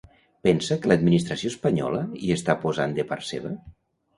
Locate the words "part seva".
3.13-3.57